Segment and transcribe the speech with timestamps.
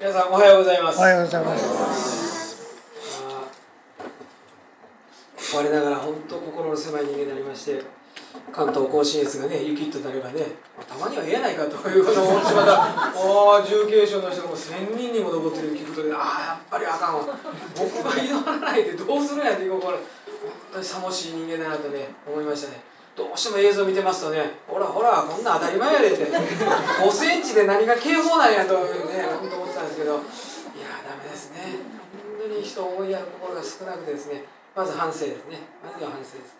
[0.00, 0.98] 皆さんおはようございます。
[0.98, 2.56] おはようございます
[5.54, 7.82] 我ながら本当心の狭い人間になりまして
[8.50, 10.56] 関東甲信越がね雪となればね
[10.88, 12.80] たまには言えないかということを思ってしまた。
[12.80, 17.36] ああ重慶省の人がもう1000人にも上ってる聞くとねああやっぱりあかんわ。
[17.76, 20.00] 僕が祈らないでどうするんやっていうこれ本
[20.72, 22.80] 当にさもしい人間だなとね思いましたね。
[23.14, 26.24] どうしても映像見てますとねほらほらこんな当たり前やでって。
[26.24, 29.69] 5センチで何が警報なんやというね本当
[30.00, 31.76] けどいやダメですね。
[32.40, 34.44] 本当に人を思いやる心が少なくてですね。
[34.74, 35.60] まず反省ですね。
[35.84, 36.56] まずは反省です。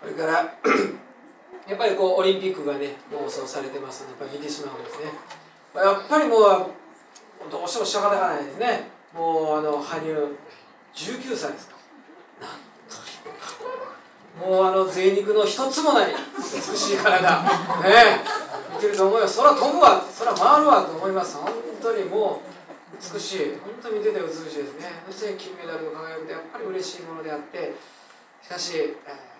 [0.00, 0.44] それから
[1.66, 5.08] やっぱりこうオリンピックがね妄想されてますのでやっぱ見てしまうんですね。
[5.74, 6.40] やっぱりもう
[7.50, 8.90] どうしても仕方がないですね。
[9.14, 10.12] もうあの羽生
[10.92, 11.76] 19歳ですか。
[12.40, 12.60] なん
[12.92, 13.00] と
[14.44, 17.20] もうあの贅肉の一つもない美しい体。
[17.22, 17.48] ね
[18.36, 18.74] え。
[18.74, 20.02] 見てると思います空飛ぶわ。
[20.18, 21.36] 空回るわと思います。
[21.36, 22.49] 本当にもう
[22.92, 25.02] 美しい本当に見てて美しいですね。
[25.06, 27.74] そして金メダルの輝きってやっぱり嬉しいものであって
[28.42, 29.30] しかし、えー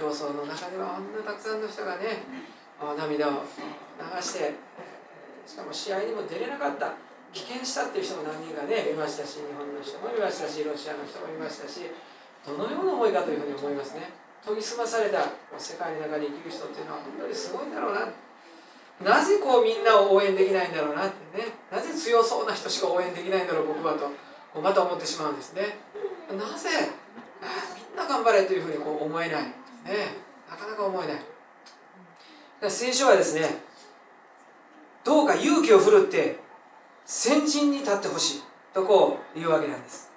[0.00, 2.24] 競争の中ではあんなたくさんの人がね
[2.96, 4.56] 涙を流して
[5.44, 6.96] しかも試合にも出れなかった
[7.36, 11.84] 棄権したっていう人も何人かねいましたし日本の人もいましたしロシアの人もいましたし
[12.48, 14.08] どのような思いかというふうに思いますね。
[14.40, 15.28] 研ぎ澄まされた
[15.60, 18.08] 世界の中に生きる人っていうのは本当にすごいんだろうな。
[19.04, 24.00] なぜこうみんなを応援できないんだろうなってねなぜ強そうな人しか応援できないんだろう僕はと
[24.52, 25.62] こうまた思ってしまうんですね。
[26.30, 26.68] なぜ
[27.74, 29.52] みんな頑張れというふうにこう思えないね。
[30.50, 32.70] なかなか思えない。
[32.70, 33.62] 聖書はですね
[35.04, 36.38] どうか勇気を振るって
[37.06, 38.42] 先陣に立ってほしい
[38.74, 40.10] とこう言うわけなんです。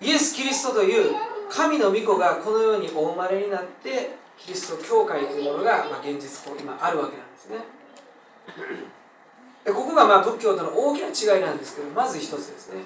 [0.00, 1.14] イエス・キリストという
[1.50, 7.58] 神の御子がこの世にお生まれになってキリスト教会というものが、ま、現実こう今あるわけなんですね。
[9.66, 12.82] ここがまあ仏教との大きな違いなんですけどまず一つですね。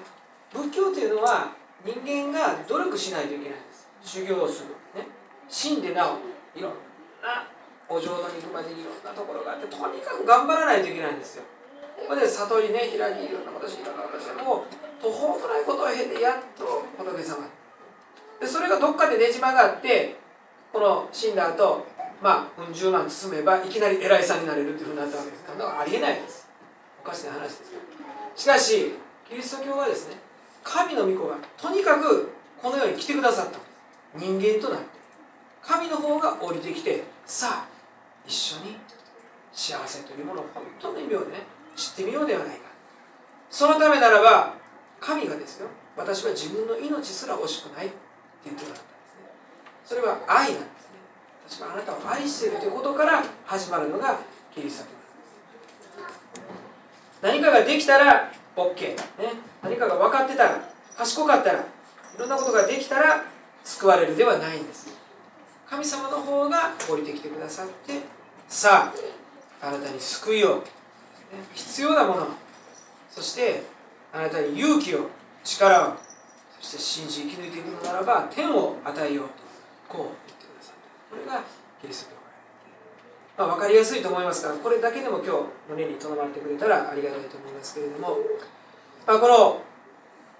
[0.51, 1.51] 仏教というのは
[1.85, 3.87] 人間が努力しないといけないんです。
[4.03, 4.69] 修行をする。
[4.99, 5.07] ね。
[5.47, 6.19] 死んでなお
[6.57, 6.71] いろん
[7.23, 7.47] な
[7.87, 11.43] お浄土に行くまでにいろんなところがあってとにかく頑張らないといけないんですよ。
[11.95, 17.47] ここで悟りね開きいろんなことしいろんなことしてもう途方もないことを経てやっと仏様
[18.39, 20.17] でそれがどっかでねじ曲がって
[20.73, 21.87] この死んだ後
[22.21, 25.43] まあ10万包めばいきなり偉いさんになれるっていうふうになったわけです。
[25.43, 26.44] からありえないです。
[27.05, 27.73] おかしな話です
[28.35, 28.93] しかし
[29.29, 30.15] キリスト教はですね
[30.63, 33.59] 神の御子がとにかくこの世に来てくださった。
[34.17, 34.87] 人間となって
[35.61, 37.67] 神の方が降りてきてさあ
[38.25, 38.77] 一緒に
[39.53, 41.43] 幸せというものを本当の意味をね
[41.75, 42.63] 知ってみようではないか。
[43.51, 44.55] そのためならば
[44.99, 47.95] 神がですよ私は自分の命すら惜しくないって
[48.45, 49.29] 言ってくだったんですね。
[49.85, 50.97] それは愛なんですね。
[51.47, 54.19] 私はあなたを愛しているということから始まるのが
[54.53, 55.04] キリスト教。
[57.21, 58.97] 何かができたら OK、ね、
[59.63, 61.63] 何かが分かってたら賢かったらい
[62.17, 63.25] ろんなことができたら
[63.63, 64.87] 救われるではないんです。
[65.69, 67.99] 神様の方が降りてきてくださって
[68.47, 68.93] さ
[69.61, 70.63] ああなたに救いを。
[71.53, 72.27] 必要なもの。
[73.09, 73.63] そして
[74.13, 75.09] あなたに勇気を
[75.43, 75.93] 力を
[76.61, 79.33] そして信じ生き抜いていくのならば天を与えようと
[79.89, 80.75] こう言ってくださっ
[81.09, 81.15] た。
[81.15, 81.43] これが
[81.81, 82.14] キリスト
[83.37, 85.31] まあ、分かりやすいと思いますからこれだけでも今日
[85.69, 88.17] 胸にとどまってくれたらありがたいと思いますけれども、
[89.05, 89.61] まあ、この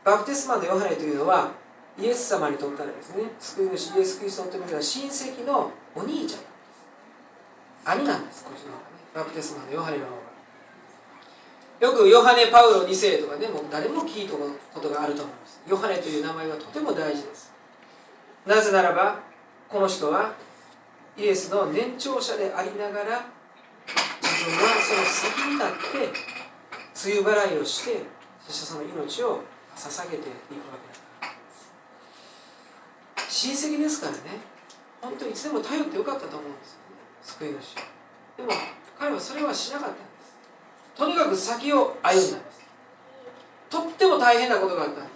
[0.03, 1.51] バプテスマのヨハネというのは
[1.97, 8.05] イエス様にとったらですね救い主イエス・キリストというのは親戚のお兄ちゃんなんです。
[8.05, 10.25] 兄なんですこっちの方がねバプテスマのヨハネの方が。
[11.81, 15.61] よくヨハネ・パウロ2世とかねもう誰も聞いたことがあると思います。
[15.67, 17.53] ヨハネという名前はとても大事です。
[18.45, 19.19] なぜならば
[19.67, 20.33] この人は
[21.17, 23.25] イエスの年長者でありながら
[24.21, 28.03] 自分はその先に立って梅雨払いをして
[28.45, 29.41] そしてその命を
[29.75, 30.95] 捧げていくわけで
[33.29, 34.19] す親戚ですからね。
[35.01, 36.95] 本当にいつでも頼ってよかったと思うんですよ、ね。
[37.21, 37.75] 救い主
[38.37, 38.49] でも
[38.97, 40.35] 彼はそれはしなかったんです。
[40.95, 42.65] とにかく先を歩んだんです。
[43.69, 45.09] とっても大変なことがあったんで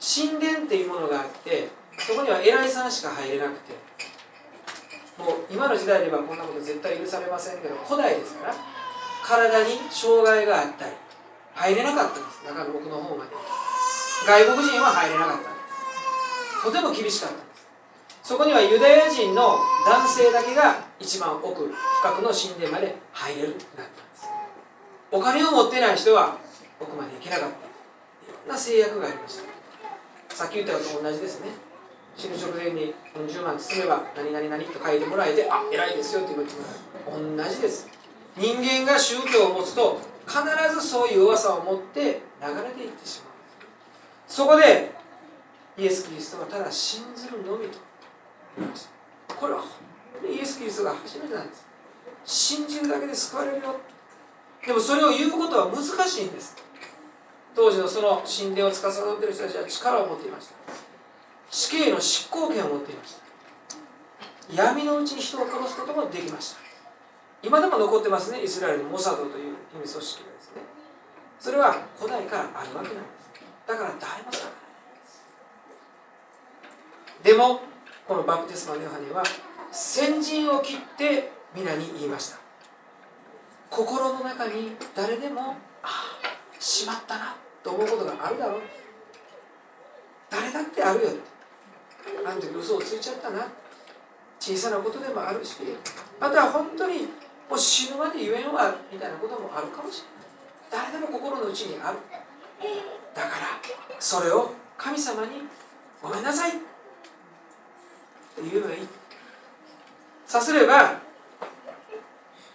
[0.00, 0.28] す。
[0.28, 1.68] 神殿っていうものがあって
[1.98, 3.93] そこには偉いさんしか入れなくて。
[5.18, 8.54] もう今の時代ではこんなこと絶対許されませんけど古代ですから
[9.24, 10.92] 体に障害があったり
[11.54, 12.44] 入れなかったんです。
[12.44, 13.30] 中の奥の方まで。
[14.26, 16.64] 外国人は入れなかったんです。
[16.64, 17.68] とても厳しかったんです。
[18.22, 21.70] そこにはユダヤ人の男性だけが一番奥
[22.00, 24.26] 深くの神殿まで入れるってなったんです。
[25.12, 26.36] お金を持ってない人は
[26.80, 27.56] 奥まで行けなかった。
[27.56, 27.60] い
[28.34, 30.34] ろんな制約がありました。
[30.34, 31.48] さっき言ったのと同じですね。
[32.16, 36.60] 死ぬ直前に40万包めば何々何と書いてもらえてあ偉いですよって言っても
[37.10, 37.88] らう同じです。
[38.36, 40.42] 人間が宗教を持つと必
[40.74, 43.34] ずそういう弱さを持って流れていってしまう。
[44.26, 44.92] そこで
[45.76, 47.78] イエス・キリストはただ信ずるのみと
[48.56, 48.88] 言いまし
[49.28, 49.68] たこれは本
[50.22, 51.66] 当にイエス・キリストが初めてなんです。
[52.24, 53.76] 信じるだけで救われるよ。
[54.66, 56.56] でもそれを言うことは難しいんです。
[57.54, 60.54] 当時のその神殿を司っている人たちは力を持っていました。
[61.54, 64.62] 死刑の執行権を持っていました。
[64.64, 66.58] 闇のうちに人を殺すこともできました。
[67.44, 70.62] 今でも残ってますねイスラエルのモサドという秘密組織がですね。
[71.38, 73.30] それは古代からあるわけなんです。
[73.68, 74.48] だから誰もさ
[77.22, 77.60] でも
[78.08, 79.22] このバプテスマのヨハネは
[79.70, 82.38] 先陣を切って皆に言いました。
[83.70, 85.52] 心の中に誰でも
[85.84, 85.90] ああ
[86.58, 88.62] しまったなと思うことがあるだろう。
[90.28, 91.10] 誰だってあるよ
[92.26, 93.46] あの時嘘をついちゃったな。
[94.40, 95.56] 小さなことでもあるし
[96.20, 97.08] または本当に
[97.48, 100.02] もう死ぬまで言えんわみたいなこともあるかもし
[100.70, 100.88] れない。
[100.90, 101.98] 誰でも心の内にある。
[103.14, 103.34] だから
[103.98, 105.42] それを神様に
[106.02, 106.50] ごめんなさい。
[106.50, 106.60] って
[108.42, 108.88] 言えばいい。
[110.26, 111.00] さすれば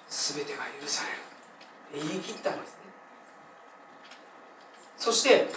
[0.09, 1.05] 全てが許さ
[1.93, 2.05] れる。
[2.07, 2.77] 言い切ったんですね。
[4.97, 5.47] そして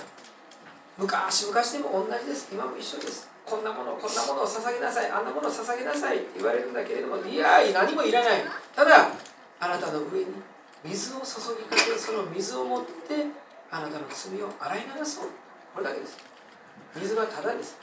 [0.96, 2.48] 昔々でも同じです。
[2.52, 3.31] 今も一緒です。
[3.44, 8.42] こんなものこんなものを捧げなさいあんなものを捧げなさいって言われるんだけれどもいや何もいらない。
[8.74, 9.08] ただ
[9.60, 10.26] あなたの上に
[10.84, 11.24] 水を注
[11.58, 12.90] ぎかけその水を持って
[13.70, 15.26] あなたの罪を洗い流そう。
[15.74, 16.18] これだけです。
[16.96, 17.78] 水はただです。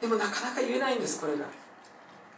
[0.00, 1.46] でもなかなか言えないんですこれが。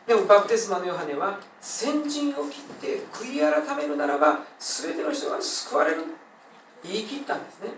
[0.06, 6.04] でもバプテスマのヨハネは先陣を切って悔い改めるならば全ての人が救われる。
[6.84, 7.70] 言い切ったんですね。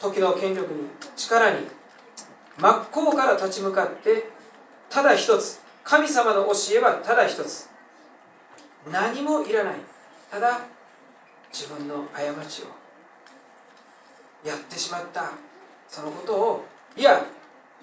[0.00, 1.66] 時の権力に力に
[2.58, 4.30] 真っ向から立ち向かって
[4.90, 7.70] ただ一つ神様の教えはただ一つ。
[8.90, 9.74] 何もいらない。
[10.28, 10.58] ただ
[11.52, 12.66] 自分の過ちを。
[14.44, 15.30] やってしまった。
[15.86, 16.64] そのことを
[16.96, 17.24] いや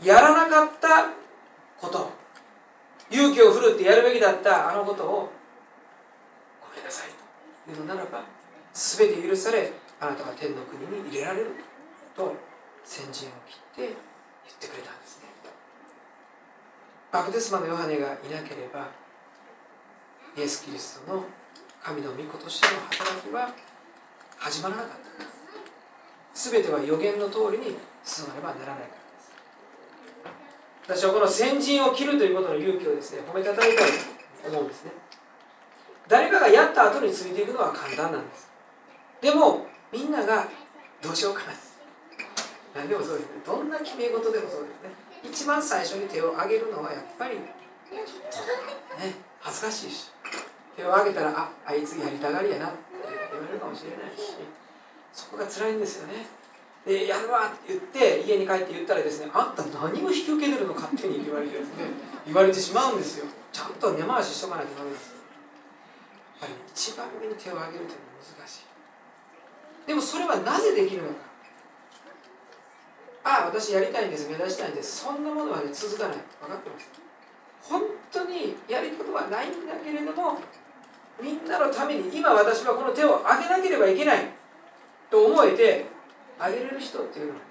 [0.04, 1.08] やらなかった。
[1.80, 2.12] こと。
[3.10, 4.70] 勇気を振るってやるべきだった。
[4.72, 5.32] あのことを
[6.60, 7.10] ごめんなさい。
[7.66, 8.26] というのならば
[8.74, 9.72] 全て許され
[10.02, 11.52] あなたは天の国に入れられる。
[12.16, 12.36] と
[12.84, 13.96] 先陣を切って言っ
[14.60, 15.28] てくれたんですね。
[17.12, 18.90] バプテスマのヨハネがいなければ
[20.36, 21.24] イエス・キリストの
[21.82, 23.54] 神の御子としての働きは
[24.38, 25.32] 始まらなかったんで
[26.34, 26.52] す。
[26.52, 28.96] 全ては予言の通りに進まねばならないか
[30.88, 31.02] らです。
[31.02, 33.90] 私はこの先陣を切るということの勇気をですね褒めたたえたい
[34.44, 34.92] と思うんですね。
[36.08, 38.50] 誰かがやった後についていくのは簡単なんです。
[39.22, 40.48] でもみんなが
[41.02, 41.54] どうしようかな。
[42.76, 43.42] 何でもそうですね。
[43.46, 44.90] どんな決め事でもそうですね。
[45.24, 47.56] 一番最初に手を挙げるのはやっぱりね
[49.40, 50.12] 恥ずかしいし
[50.76, 52.78] 手を挙げたらああいつやりたがりやなって
[53.32, 54.34] 言われるかもしれないし
[55.14, 56.26] そこが辛いんですよね。
[56.86, 61.88] でやるわって言って家に帰って言ったらですねあんた何を引き受けてるの勝手にって言われてですね
[62.26, 63.26] 言われてしまうんですよ。
[63.54, 65.14] ちゃんと根回ししとかないとダメです。
[66.42, 69.88] やっぱり一番目に手を挙げるというのは難しい。
[69.88, 71.33] でもそれはなぜできるのか。
[73.24, 75.04] ああ私やりたいんです目指したいんです。
[75.06, 76.18] そんなものはね続かない。
[76.42, 76.90] 分かってます？
[77.64, 77.82] 本
[78.12, 80.38] 当にやることはないんだけれども
[81.22, 84.28] みんなのために今私はこの手を挙げなければいけない
[85.10, 85.86] と思えて
[86.38, 87.46] 挙げれる人っていうのはね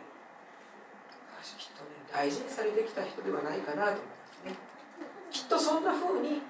[1.41, 4.55] 私きっとね大事にされてきた人ではないかなと思いますね。
[5.31, 6.43] きっとそんな風に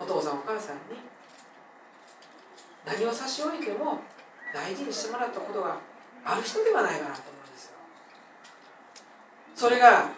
[0.00, 0.98] お父さんお母さんに
[2.84, 4.00] 何を差し置いても
[4.52, 5.78] 大事にしてもらったことが
[6.24, 7.75] ある人ではないかなと思うんですよ。
[9.56, 10.10] それが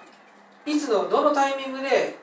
[0.66, 2.16] いつのどのタイミングで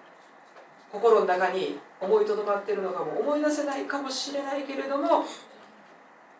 [0.92, 5.24] 心の中に思いとどまっているのかも思い出せないかもしれないけれども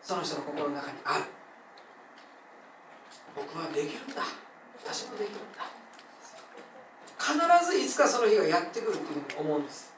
[0.04, 1.24] その人の心の中にある。
[3.36, 4.22] 僕はできるんだ。
[4.84, 5.66] 私もできるんだ。
[7.18, 9.94] 必ずいつかその日がやってくるっていうふうに思うんです。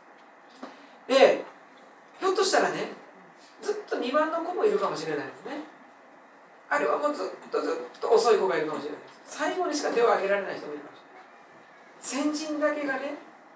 [1.08, 1.44] で
[2.20, 2.92] ひょっとしたらね
[3.62, 5.77] ずっと2番の子もいるかもしれないですね。
[6.70, 13.16] あれはもうずっとずっと遅い子がいるかもしれない最後にしか手を挙げられない人もいるかもしれない先人だけがね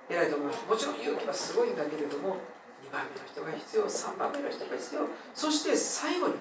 [0.10, 0.66] 偉いと思います。
[0.68, 2.38] もちろん勇気はすごいんだけれども
[2.84, 5.02] 2番目の人が必要3番目の人が必要。
[5.34, 6.36] そして最後に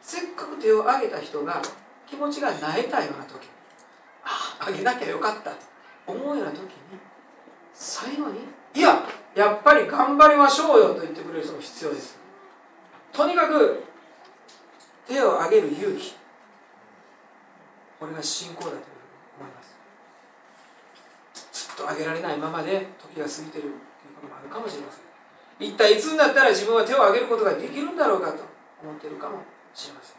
[0.00, 1.62] せっかく手を挙げた人が
[2.06, 3.48] 気持ちが萎えたような時
[4.24, 5.50] ああ挙げなきゃよかった。
[5.50, 5.56] と
[6.06, 6.68] 思うような時に
[7.72, 8.40] 最後に
[8.74, 9.02] いや
[9.34, 12.18] やっぱり頑張りましょうよと言ってくれる人も必要です。
[13.12, 13.84] とにかく
[15.10, 16.14] 手を挙げる勇気。
[17.98, 19.74] これが信仰だというふうに思います。
[21.52, 23.74] ずっと挙げられないままで時が過ぎてるという
[24.14, 25.66] こともあるかもしれません。
[25.66, 28.44] 一体いつになったら自分は手を挙げることができるんだろうかと
[28.80, 29.42] 思っているかも
[29.74, 30.16] しれません。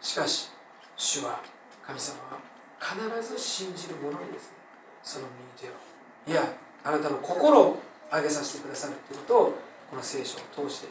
[0.00, 0.50] しかし
[0.96, 1.40] 主は
[1.86, 2.42] 神様は
[2.82, 4.56] 必ず信じる者にですね
[5.02, 5.78] その右手を。
[6.26, 6.42] いや
[6.82, 7.78] あなたの心を
[8.12, 9.58] 上げさせてくださるということを
[9.88, 10.88] この聖書を通して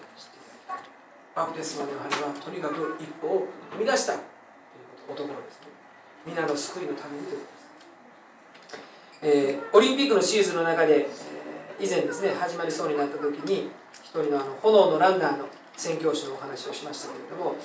[1.36, 4.14] バプテスマのヨハネはとにかく一歩を踏み出した。
[4.14, 4.26] という
[5.08, 5.72] こところですね。
[6.26, 7.48] 皆の救いのためにというこ
[8.70, 13.72] とです、えー、オリンピックのシーズンの中で、えー、以前ですね始まりそうになった時に
[14.06, 15.46] 一人のあの炎のランナーの
[15.76, 17.56] 宣教師のお話をしましたけれども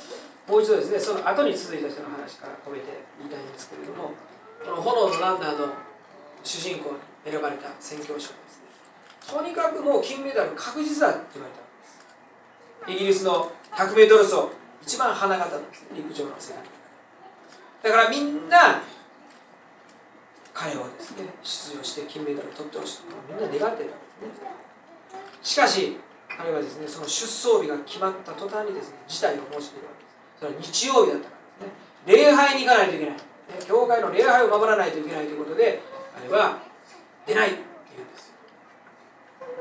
[0.49, 4.17] もう一度ですねその後に続いた人の話から込めて言いたいんですけれども
[4.65, 5.75] この炎のランナーの
[6.43, 6.97] 主人公に
[7.31, 8.73] 選ばれた宣教師はですね
[9.29, 11.66] とにかくもう金メダル確実だって言われた。
[12.89, 14.49] イギリスの 100m 走
[14.83, 16.63] 一番花形なんですね陸上の世界。
[17.83, 18.83] だからみんな
[20.55, 24.49] 彼をですね出場して金メダルを取ってほしいとみんな願っているわけですね。
[25.43, 25.97] しかし
[26.29, 30.17] 彼はですねその出走日が決まった途端にですね事態を申し出るわけです。
[30.39, 31.75] それは日曜日だったからで
[32.07, 32.25] すね。
[32.25, 33.17] 礼拝に行かないといけない、
[33.67, 35.83] 教会の礼拝を守らないといけないということで
[36.15, 36.59] 彼は
[37.27, 37.66] 出ない。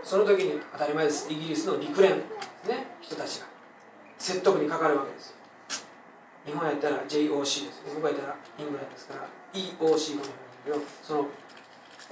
[0.05, 1.25] その時に当たり前です。
[1.33, 2.21] イギリスの陸連、ね、
[3.01, 3.47] 人たちが。
[4.19, 5.35] 説得にかかるわけです
[6.45, 7.59] 日本やったら JOC です。
[7.59, 9.27] ね僕やったらイングランドですから。
[9.51, 10.25] EOC かもしれない
[10.65, 11.27] けどその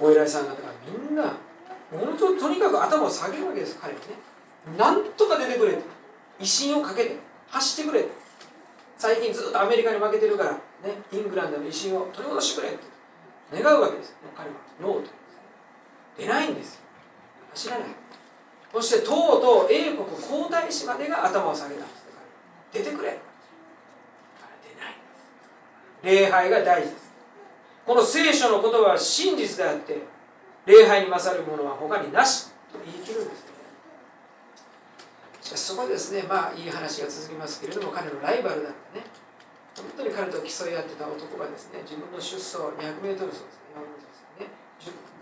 [0.00, 1.22] お偉いさん方がみんな
[1.92, 3.78] ものととにかく頭を下げるわけです。
[3.80, 4.06] 彼はね。
[4.76, 5.82] なんとか出てくれと。
[6.40, 7.16] 威信をかけて。
[7.48, 8.08] 走ってくれと。
[8.98, 10.58] 最近ずっとアメリカに負けてるから、ね、
[11.12, 12.76] イングランドの威信を取り戻してくれっ
[13.52, 14.56] て願うわけです彼は。
[14.80, 15.10] ノーと
[16.18, 16.83] 出ないんです
[17.54, 17.88] 走らない。
[18.72, 22.04] そしてとうとう英国皇太子までが頭を下げたんです。
[22.72, 23.18] 出てくれ。
[24.66, 27.14] 出ない礼拝が大事です。
[27.86, 30.02] この聖書の言葉は真実であって
[30.66, 33.44] 礼拝に勝るものは他になしと言い切るんです
[35.44, 39.04] しかしそこですねまあいい話が続きますけれども彼のライバルだったね。
[39.76, 43.44] 本当に彼と競い合ってた男がですね自分の出走 200m 走です
[44.40, 44.48] ね。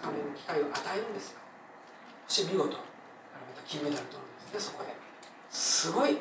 [0.00, 1.41] 彼の機会を与えるんですそ
[2.32, 2.64] し見事。
[2.64, 4.96] 彼また金メダル取るんですねそこで。
[5.50, 6.16] すごい。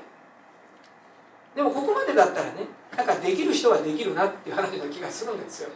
[1.55, 5.69] でもここまでだったらねなんかできる人はできるなっていう話の気がするんですよ。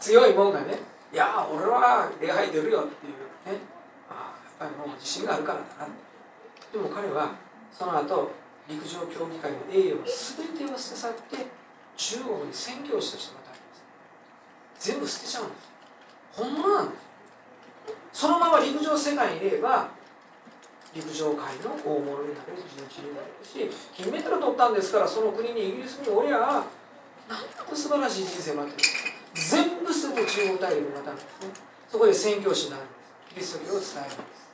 [0.00, 0.78] 強いもんがね
[1.12, 3.12] いや俺は礼拝出るよっていう
[3.54, 3.62] ね。
[4.10, 5.92] あやっぱりもう自信があるからだな
[6.72, 7.30] でも彼は
[7.70, 8.32] その後
[8.68, 11.46] 陸上競技会の栄誉を全てを捨て去って
[11.96, 14.90] 中国に宣教師として渡ります。
[14.90, 15.72] 全部捨てちゃうんです
[16.32, 17.03] 本物なんです
[18.14, 19.88] そのまま陸上世界にいれば
[20.94, 26.60] 陸上界の大物になれる人事になれるし金メダル取ったんですからその国にイギリスにおりゃな
[27.40, 28.88] んと素晴らしい人生待ってる。
[29.34, 31.50] 全部すぐ中国大陸に渡るんですね。
[31.88, 33.04] そこで宣教師になるんです。
[33.34, 34.46] キリスト教を伝えるんです。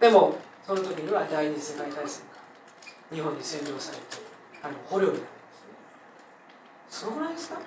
[0.00, 0.34] でも
[0.66, 2.40] その時には第二次世界大戦か
[3.10, 4.02] ら日本に占領されて
[4.62, 5.70] あの捕虜になるんですね。
[6.88, 7.60] すごくないですか？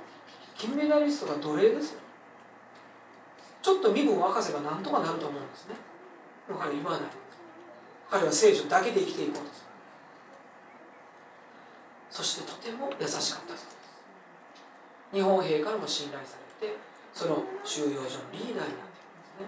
[0.57, 1.99] 金メダリストが奴隷ですよ。
[3.63, 5.75] ちょっと身分を明かせば何とかなると思うんですね。
[6.47, 7.01] でも彼言わない。
[8.11, 9.67] 彼は聖書だけで生きていこうとする。
[12.11, 13.67] そしてとても優しかったそうです。
[15.13, 16.75] 日本兵からも信頼されて
[17.13, 19.47] その収容所のリーダーになっている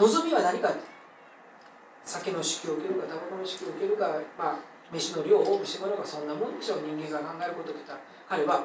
[0.00, 0.18] ですね。
[0.22, 0.72] 望みは何か
[2.04, 4.58] 酒の支給を受けるかタバコの支給を受けるかまあ
[4.90, 6.78] 飯の量を多くしてもらうかそんなもんでしょう。
[6.80, 8.00] 人間が考えることって言ったら。
[8.28, 8.64] 彼は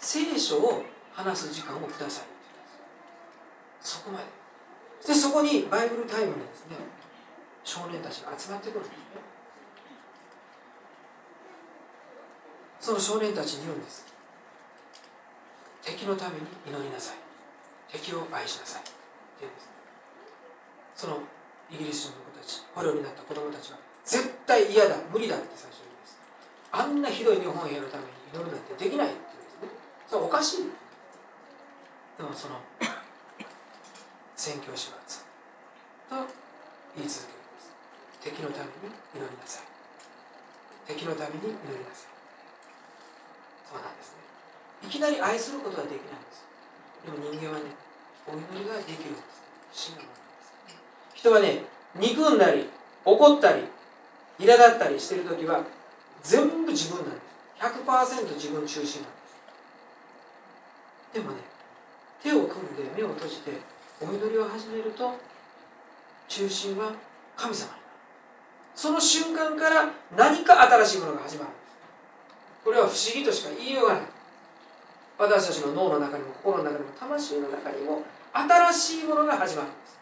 [0.00, 2.37] 聖書を話す時間をください。
[3.80, 4.24] そこまで。
[5.06, 6.76] でそこにバイブルタイムにですね
[7.64, 8.98] 少年たちが集まってくるんですね。
[12.80, 14.06] その少年たちに言うんです。
[15.82, 17.16] 敵のために祈りなさい。
[17.92, 18.82] 敵を愛しなさい。
[18.82, 18.90] って
[19.40, 19.70] 言うんです。
[20.94, 21.18] その
[21.70, 26.18] イギリス人の子たち捕虜になった子供たちは絶対嫌だ無理だって最初に言うんです。
[26.72, 29.68] あんなひどい日本兵のために祈るなんてできないって言うんですね。
[30.08, 30.70] それはおかしい。
[32.16, 32.56] でもその
[34.48, 35.28] 宣教師はずっ
[36.08, 36.24] と
[36.96, 37.68] 言い続けるんです。
[38.24, 39.68] 敵のために祈りなさい。
[40.88, 42.16] 敵のために祈りなさい。
[43.68, 44.88] そうなんですね。
[44.88, 46.48] いきなり愛することはできないんです。
[47.04, 47.76] でも人間はね
[48.24, 49.28] お祈りができるんで
[49.76, 49.92] す。
[49.92, 50.80] 不思議なものです。
[51.12, 51.68] 人はね
[52.00, 52.72] 憎んだり
[53.04, 53.68] 怒ったり
[54.40, 55.60] 苛立ったりしてる時は
[56.24, 57.84] 全部自分なんです。
[57.84, 59.20] 100%自分中心なんで
[61.12, 61.20] す。
[61.20, 61.44] でもね
[62.24, 63.52] 手を組んで目を閉じて
[64.00, 65.12] お祈りを始めると
[66.28, 66.92] 中心は
[67.36, 67.82] 神様になる。
[68.74, 71.50] その瞬間から何か新しいものが始まる
[72.64, 74.02] これは不思議としか言いようがない。
[75.18, 78.02] 私たちの脳の中にも心の中にも魂の中にも
[78.32, 79.98] 新しいものが始まるんです。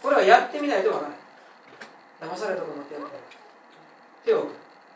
[0.00, 1.14] これはやってみないとわからな
[2.28, 2.32] い。
[2.32, 3.22] 騙されたと思ってやってない。
[4.24, 4.46] 手を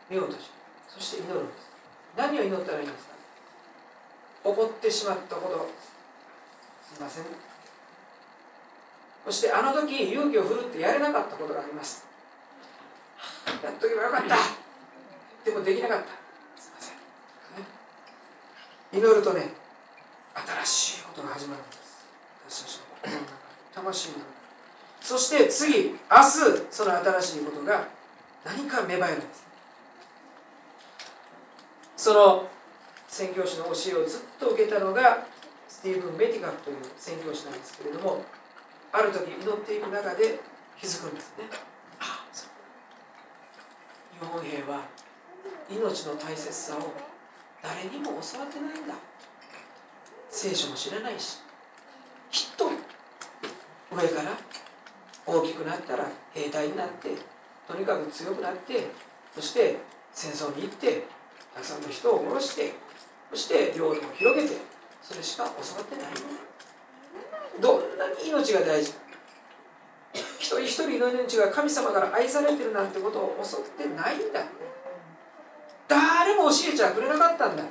[0.09, 0.45] 目を閉じ
[0.87, 1.69] そして祈るんです。
[2.15, 3.15] 何を祈ったらいいんですか。
[4.45, 5.67] 起こってしまったこと。
[6.95, 7.23] すいません。
[9.25, 12.05] そしてあの時勇気を振るってやれなかったことがあります。
[13.63, 14.37] やっとけばよかった。
[15.43, 16.05] でもできなかった。
[16.61, 17.67] すいません、ね、
[18.93, 19.53] 祈るとね
[20.63, 22.05] 新しいことが始まるんです。
[22.47, 23.33] 私たちの心の中
[23.73, 24.25] 魂の中
[25.01, 25.95] そして次明日
[26.69, 27.87] その新しいことが
[28.43, 29.45] 何か芽生えるんです。
[31.97, 32.47] その
[33.07, 35.25] 宣教師の教えをずっと受けたのが
[35.67, 38.23] スティーブン・メティカフという宣教師なんですけれども
[38.95, 40.39] ある時祈っていく中で
[40.79, 41.43] 気づくんですね。
[41.99, 42.49] あそう。
[44.19, 44.85] 日本兵は
[45.69, 46.93] 命の大切さを
[47.61, 48.95] 誰にも教わってないんだ。
[50.35, 51.39] 聖書も知らないし
[52.29, 52.65] きっと
[53.89, 54.37] 上から
[55.25, 57.09] 大きくなったら兵隊になって
[57.65, 58.87] とにかく強くなって
[59.33, 59.77] そして
[60.11, 61.07] 戦争に行って
[61.53, 62.73] たくさんの人を殺して
[63.31, 64.57] そして領土を広げて
[65.01, 66.05] それしか教わってない
[67.61, 68.93] どんなに命が大事。
[70.39, 74.45] 一人一人の命が神様から愛されてるなんてことを教ってないんだ
[75.89, 77.63] 誰も教えちゃくれなかったんだ。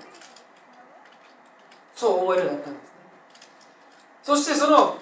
[1.94, 2.94] そう思えるようになったんですね。
[4.22, 4.98] そしてその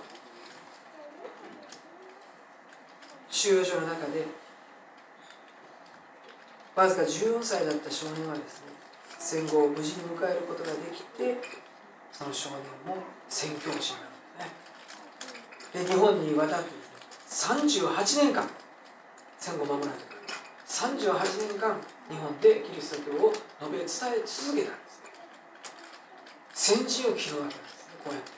[3.31, 4.27] 収容所の中で
[6.77, 8.67] わずか14歳だった少年はですね
[9.19, 11.37] 戦後を無事に迎えることができて
[12.13, 12.59] その少年
[12.95, 14.12] も宣教師になん
[15.73, 16.71] で日本に渡って
[17.29, 18.45] 38年間
[19.39, 20.13] 戦後間もないと
[20.67, 21.77] 38年間
[22.11, 23.87] 日本でキリスト教を述べ伝え
[24.25, 24.91] 続けたんで
[26.55, 26.77] す。
[26.77, 28.31] 先陣を切るわけなんですねこうやって。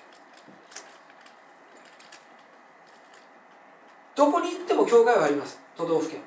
[4.15, 5.59] どこに行っても教会はあります。
[5.77, 6.21] 都道府県。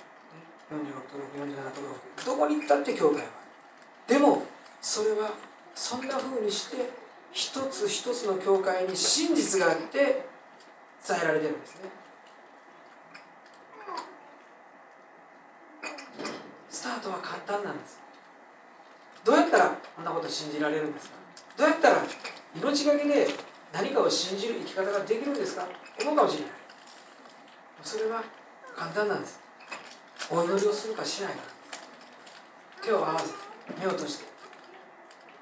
[0.70, 2.26] 46都道府47都道府県。
[2.26, 4.44] どこに行ったって教会はあるでも
[4.82, 5.32] それは
[5.74, 6.90] そんなふうにして
[7.32, 10.37] 一つ一つの教会に真実があって
[11.06, 11.90] 伝えられてるんですね。
[16.70, 18.00] スタートは簡単なんです。
[19.24, 21.16] どうやったらこんなこと信じられるんですか？
[21.58, 22.04] どうやったら
[22.56, 23.28] 命がけで
[23.74, 25.68] 何かを信じる生き方ができるんですか？
[26.02, 26.52] 思うかもしれない。
[27.84, 28.24] それは
[28.76, 29.40] 簡単なんです。
[30.30, 31.40] お祈りをするかしないか。
[32.84, 33.34] 手を合わせて
[33.80, 34.26] 目を閉じて。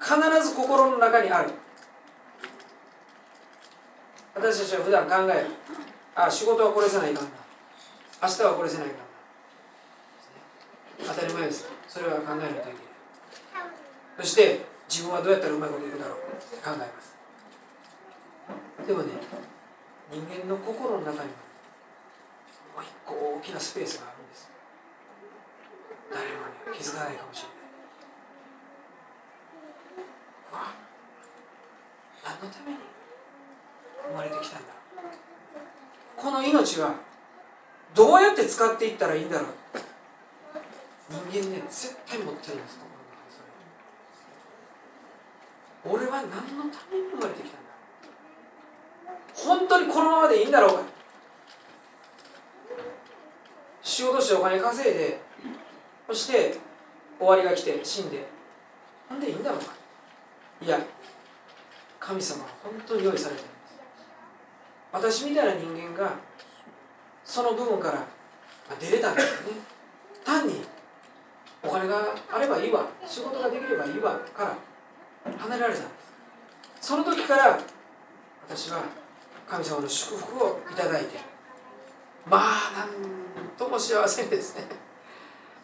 [0.00, 0.14] 必
[0.48, 1.50] ず心の中にある
[4.36, 5.46] 私たちは普段考える。
[6.14, 7.30] あ仕事はこれせないかんな。
[8.22, 9.04] 明日はこれせないかんな。
[11.14, 11.66] 当たり前です。
[11.88, 12.74] それは考えないといけない。
[14.20, 16.18] そして自分はどうやったらうまいこといくだろう。
[16.18, 17.16] って考えます。
[18.86, 19.14] でもね
[20.12, 21.22] 人間の心の中にも
[22.76, 24.50] もう一個大きなスペースがあるんです。
[26.12, 27.48] 誰も、ね、気づかないかもしれ
[30.60, 30.60] ない。
[30.60, 30.74] わ
[32.22, 32.78] 何のために？
[34.08, 34.74] 生まれてきたんだ。
[36.16, 36.94] この命は
[37.94, 39.48] どうやって使っていったらいいんだろう。
[41.30, 42.78] 人間ね絶対持ってるんです。
[45.84, 47.70] 俺は何のために生まれてきたんだ。
[49.34, 50.82] 本当にこのままでいいんだろうか。
[53.82, 55.20] 仕事してお金稼いで
[56.08, 56.56] そして
[57.18, 58.26] 終わりが来て死んで。
[59.08, 59.72] なんでいいんだろうか。
[60.60, 60.80] いや
[62.00, 63.48] 神様は本当に用意されてる。
[64.96, 66.14] 私みたいな人間が
[67.22, 68.06] その部分から
[68.80, 69.58] 出れたんですよね。
[70.24, 70.62] 単に
[71.62, 72.86] お金があればいいわ。
[73.06, 74.18] 仕事ができればいいわ。
[74.34, 74.56] から
[75.38, 75.82] 離れられた
[76.80, 77.58] その時から
[78.48, 78.84] 私は
[79.46, 81.18] 神様の祝福をいただいて
[82.24, 82.88] まあなん
[83.58, 84.64] とも幸せですね。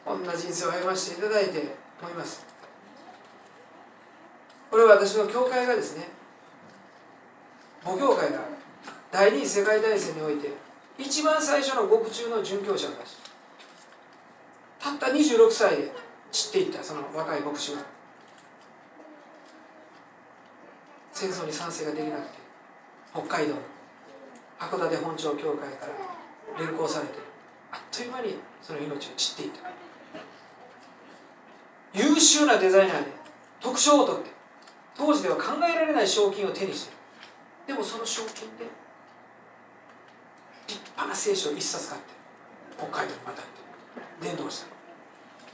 [0.05, 2.45] こんな人生を歩ませていただいて思います。
[4.71, 6.09] これは私の教会がですね
[7.83, 8.62] 母教会が
[9.13, 10.49] 第二次世界大戦において
[10.99, 13.17] 一番最初の獄中の殉教者を出し
[14.81, 15.93] たった26歳で
[16.33, 17.83] 散っていったその若い牧師が。
[21.13, 22.29] 戦争に賛成ができなくて
[23.13, 23.55] 北海道
[24.59, 27.19] 函館本町教会から連行されて
[27.71, 29.71] あっという間にその命を散っていった。
[31.95, 33.13] 優秀なデザイナーで
[33.61, 34.31] 特賞を取って
[34.97, 36.97] 当時では考えられない賞金を手にしてる。
[37.67, 38.65] でもその賞金で
[40.73, 42.09] 立派な聖書を一冊買って
[42.77, 43.43] 北海道に渡って
[44.23, 44.73] 伝道した。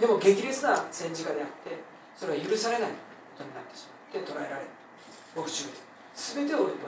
[0.01, 1.77] でも激烈な戦時下であって
[2.17, 2.97] それは許されないこ
[3.39, 4.69] とになってしまって捕らえられる
[5.35, 5.73] 牧師で
[6.15, 6.83] 全てを言われる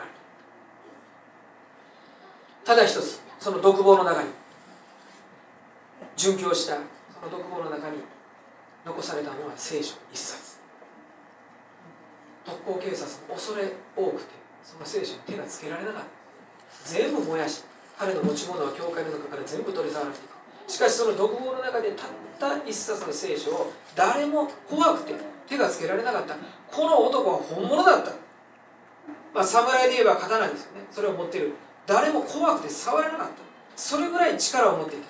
[2.64, 4.29] ただ一つその独房の中に
[6.16, 6.75] 殉教した
[7.12, 7.99] その独房の中に
[8.85, 10.61] 残されたのは聖書一冊。
[12.45, 14.31] 特攻警察も恐れ多くて
[14.62, 16.09] その聖書に手がつけられなかった。
[16.85, 17.64] 全部燃やし
[18.00, 20.72] 彼の持ち物は教会の中から全部取り去られていく。
[20.72, 22.08] しかしその独房の中でたっ
[22.40, 25.12] た一冊の聖書を誰も怖くて
[25.46, 26.34] 手がつけられなかった。
[26.72, 28.12] この男は本物だった。
[29.34, 30.86] まあ侍で言えば刀ですよね。
[30.90, 31.52] それを持っている。
[31.86, 33.34] 誰も怖くて触れなかった。
[33.76, 35.08] それぐらい力を持っていた。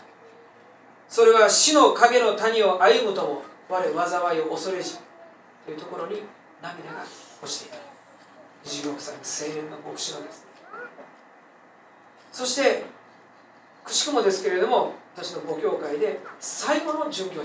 [1.08, 4.98] それは死の影の谷を歩むとも我災いを恐れじ
[5.64, 6.22] というところに
[6.60, 7.04] 涙が
[7.40, 7.76] 落ちていた。
[8.64, 10.49] 16歳の青年の牧師のです
[12.32, 12.84] そして
[13.84, 17.44] くしくもですけれども私の母教会で最後の殉教者の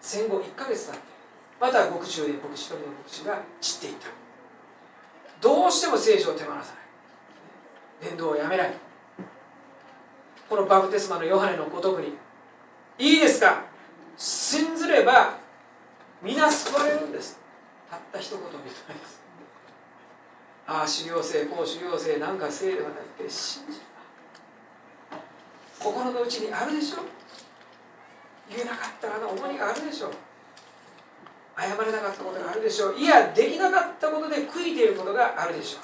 [0.00, 1.00] 戦後1ヶ月経って
[1.60, 4.06] また獄中で牧師一人の牧師が散っていった。
[5.40, 6.64] どうしても聖書を手放さない。
[8.08, 8.74] 伝道をやめない。
[10.48, 12.16] このバプテスマのヨハネのごとくに
[12.98, 13.64] いいですか？
[14.16, 15.34] 信ずれば
[16.22, 17.40] 皆救われるんです。
[17.90, 19.20] たった一言を言うとないです。
[20.70, 23.80] ああ修行生こう修行生なんかせいではなくて信じる。
[25.80, 26.98] 心の内にあるでしょ？
[28.50, 30.10] 言えなかったあの重荷があるでしょ？
[31.56, 32.92] 謝れなかったことがあるでしょ？
[32.92, 35.78] ういやできなかったことで悔いていることがあるでしょ？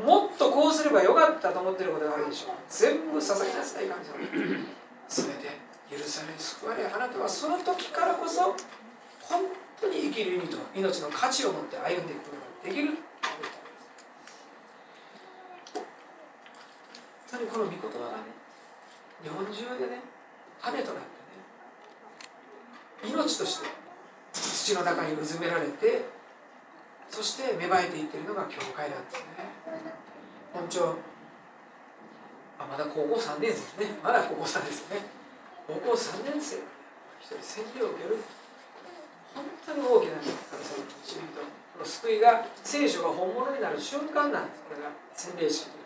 [0.00, 2.52] うもっとこうすればよかったと思っていることがあるでしょ？
[2.52, 4.14] う全部捧げなさい神様
[5.08, 5.58] 全て
[5.90, 8.54] 許され救われあなたはその時からこそ
[9.22, 9.42] 本
[9.80, 12.94] 当に生きる意味と命の価値を持って歩んでいくことができる
[15.74, 15.82] 本
[17.30, 18.34] 当にこの御言葉がね
[19.22, 20.02] 日本中でね
[20.60, 21.04] 種となっ
[23.02, 23.68] てね命として
[24.32, 26.04] 土の中にうずめられて
[27.08, 29.50] そして芽生えていってるのが教会なんですね。
[30.52, 30.94] 本庁
[32.58, 33.86] あまだ高校3年生ですね。
[34.02, 35.06] まだ高校3年生ね。
[35.66, 36.62] 高校3年生。
[37.18, 38.18] 一人洗礼を受ける。
[39.34, 44.62] 本当に大きな神様の導きとこの救いが聖書が本物になる瞬間なんです。
[44.68, 45.79] これが洗礼式と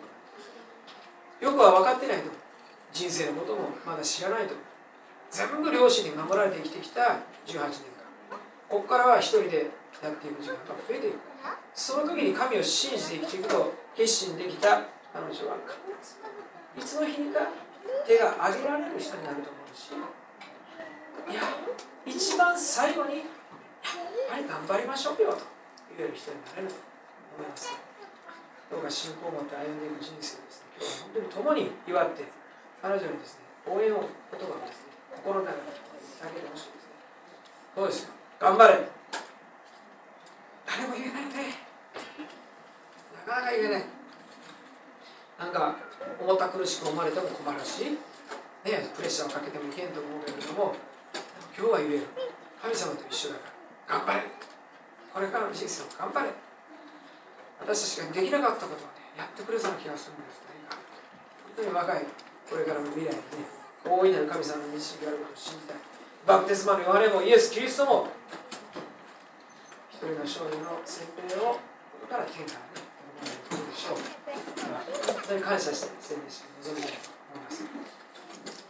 [1.41, 2.29] よくは分かってないと。
[2.93, 4.55] 人生のこともまだ知らないと。
[5.29, 7.01] 全部両親に守られて生きてきた
[7.45, 8.37] 18年間。
[8.69, 9.69] ここからは一人で
[10.01, 11.19] やっていく時間が増えていく。
[11.73, 16.17] その時に神を信じて生きていくと決心できた彼女は必ず
[16.79, 17.41] いつの日にか
[18.07, 21.41] 手が挙げられる人になると思うしいや
[22.05, 23.27] 一番最後にやっ
[24.31, 25.39] ぱり頑張りましょうよと
[25.97, 26.75] 言える人になれると
[27.37, 27.77] 思います。
[28.71, 32.23] どうか信仰を持って歩んでいく人生です本当に共に祝って
[32.81, 33.99] 彼女にですね応援を
[34.31, 35.61] 言葉をですね心の中に
[36.19, 36.95] 下げてほしいですね。
[37.75, 38.13] どうですか？
[38.39, 38.87] 頑張れ。
[40.65, 41.55] 誰も言えないね。
[43.27, 43.83] なかなか言えない。
[45.39, 45.75] なんか
[46.19, 47.91] 重た苦しく思われても困るし、
[48.63, 50.75] ね、プレッシャーをかけてもいけんと思うけれども
[51.57, 52.07] 今日は言える
[52.61, 53.51] 神様と一緒だか
[53.89, 54.23] ら頑張れ
[55.11, 56.31] これからの人生を頑張れ
[57.59, 60.79] 私たちができなかったことをねやってくれそうな気がするんです何か
[61.43, 62.05] 本当に若い
[62.49, 63.21] これからの未来にね
[63.85, 65.77] 大いなる神様の導きがあることを信じたい。
[66.25, 68.07] バプテスマのヨハネもイエス・キリストも
[69.93, 71.59] 一人の少年の洗礼をこ
[72.01, 72.81] こから天からね、
[73.69, 73.97] でしょう。
[75.13, 77.14] 本当に感謝して洗礼して臨みたいと